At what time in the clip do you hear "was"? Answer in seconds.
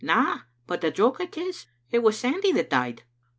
1.99-2.17